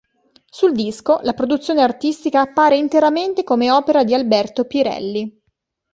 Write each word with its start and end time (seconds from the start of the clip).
Sul 0.49 0.71
disco, 0.73 1.19
la 1.21 1.33
produzione 1.33 1.83
artistica 1.83 2.41
appare 2.41 2.75
interamente 2.75 3.43
come 3.43 3.69
opera 3.69 4.03
di 4.03 4.15
Alberto 4.15 4.65
Pirelli. 4.65 5.39